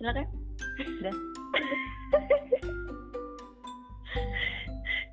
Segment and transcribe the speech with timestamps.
[0.00, 0.24] silakan
[0.80, 1.12] Udah.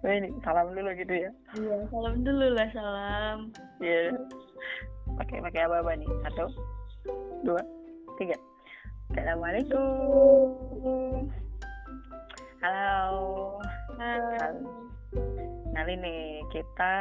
[0.07, 1.28] Ini salam dulu gitu ya.
[1.60, 3.52] iya salam dulu lah salam
[3.84, 4.16] Iya.
[5.20, 6.08] Pakai pakai apa apa nih?
[6.23, 6.48] Satu,
[7.44, 7.59] dua,
[8.16, 8.39] tiga.
[9.12, 11.27] Assalamualaikum.
[12.63, 13.59] Halo.
[13.99, 14.55] Hai.
[15.76, 16.95] Nali nih kita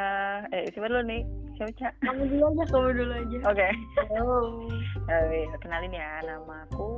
[0.51, 1.23] eh siapa dulu nih?
[1.57, 1.93] Siapa Cak?
[2.05, 3.67] kamu dulu aja kamu dulu aja Oke.
[4.13, 4.39] halo
[5.09, 6.93] Eh, kenalin ya, namaku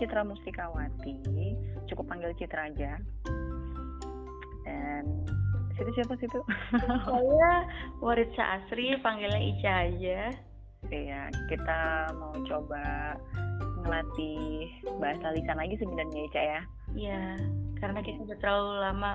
[0.00, 1.20] Citra Mustikawati.
[1.84, 2.96] Cukup panggil Citra aja.
[4.64, 5.04] Dan
[5.76, 6.40] situ siapa situ?
[7.04, 7.52] saya
[8.00, 10.32] Waritsa Asri panggilnya Ica aja
[10.88, 13.12] Iya, kita mau coba
[13.84, 16.60] ngelatih bahasa lisan lagi sebenarnya Ica ya.
[16.96, 17.22] Iya,
[17.76, 19.12] karena kita udah terlalu lama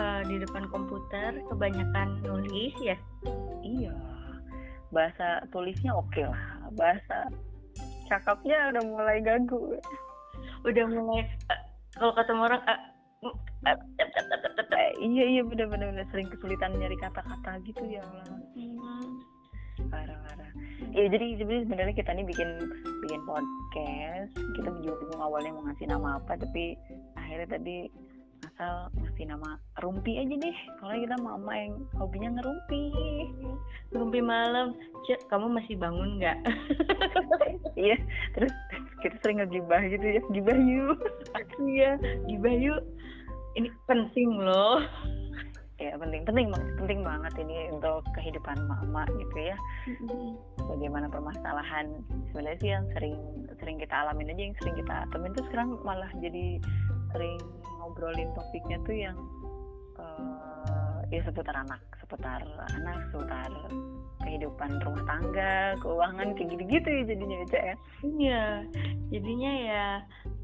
[0.00, 2.96] eh, di depan komputer, kebanyakan nulis ya.
[3.60, 3.92] Iya.
[4.90, 6.42] Bahasa tulisnya oke lah.
[6.74, 7.30] Bahasa
[8.10, 9.78] cakapnya udah mulai gagu.
[10.66, 11.60] Udah mulai eh,
[11.96, 12.62] kalau kata orang
[15.00, 18.40] iya iya bener-bener sering kesulitan nyari kata-kata gitu ya Allah.
[18.54, 19.08] Hmm,
[19.88, 20.52] Parah-parah.
[20.92, 22.48] Iya jadi jadi sebenarnya kita nih bikin
[23.04, 24.32] bikin podcast.
[24.36, 26.76] Kita juga bingung awalnya mau ngasih nama apa tapi
[27.16, 27.88] akhirnya tadi
[28.60, 30.56] asal ngasih nama Rumpi aja deh.
[30.76, 32.92] Kalau kita mama yang hobinya ngerumpi.
[33.88, 34.76] Rumpi malam,
[35.08, 36.36] Cek, kamu masih bangun nggak?
[37.80, 37.96] iya
[38.36, 38.52] terus
[39.00, 41.00] kita sering ngegibah gitu ya gibah yuk
[41.56, 41.96] Iya,
[42.28, 42.84] gibah yuk.
[43.56, 44.84] Ini penting loh.
[45.80, 49.56] ya penting penting banget- penting banget ini untuk kehidupan mama gitu ya
[50.68, 51.88] bagaimana permasalahan
[52.28, 53.16] sebenarnya sih yang sering
[53.56, 56.60] sering kita alamin aja yang sering kita temuin tuh sekarang malah jadi
[57.16, 57.40] sering
[57.80, 59.16] ngobrolin topiknya tuh yang
[59.96, 62.44] eh, ya seputar anak seputar
[62.76, 63.50] anak seputar
[64.20, 68.44] kehidupan rumah tangga keuangan kayak gitu-gitu ya jadinya aja ya Iya,
[69.12, 69.86] jadinya ya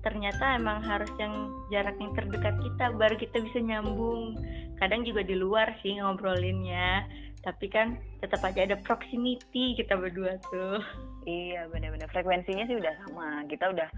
[0.04, 4.36] ternyata emang harus yang jarak yang terdekat kita baru kita bisa nyambung.
[4.76, 7.08] Kadang juga di luar sih ngobrolinnya,
[7.40, 10.82] tapi kan tetap aja ada proximity kita berdua tuh.
[11.26, 13.90] iya benar-benar frekuensinya sih udah sama kita udah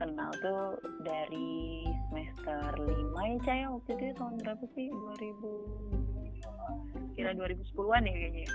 [0.00, 1.79] kenal tuh dari
[2.40, 2.88] semester 5
[3.20, 5.44] ya Caya waktu itu ya, tahun berapa sih 2000
[7.12, 8.48] kira 2010-an ya kayaknya ya.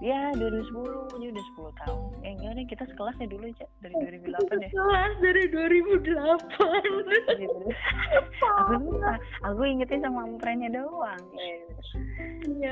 [0.00, 3.94] ya 2010 ini udah 10 tahun eh enggak nih kita sekelas ya dulu Cak dari
[4.24, 6.08] 2008 ya Kelas dari 2008.
[7.34, 7.76] Iya, bener.
[8.64, 8.88] aku
[9.44, 11.56] aku ingetnya sama friendnya doang Iya.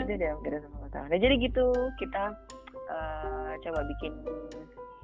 [0.00, 1.66] itu udah udah 10 tahun nah jadi gitu
[2.00, 2.24] kita
[2.88, 4.12] eh, coba bikin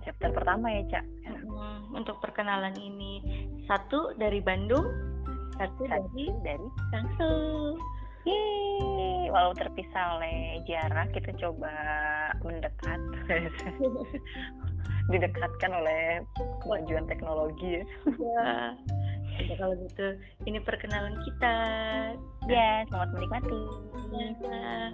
[0.05, 1.05] chapter pertama ya Cak
[1.95, 3.21] Untuk perkenalan ini
[3.65, 4.85] satu dari Bandung,
[5.57, 7.37] satu satu dari dari Tangsel.
[8.29, 11.73] Yeay, walau terpisah oleh jarak kita coba
[12.45, 13.01] mendekat
[15.13, 16.21] didekatkan oleh
[16.61, 17.85] kemajuan teknologi ya.
[18.21, 18.53] Ya.
[19.39, 20.07] Jadi kalau gitu,
[20.51, 21.57] ini perkenalan kita.
[22.51, 23.63] Ya, selamat menikmati.
[24.45, 24.93] Ya.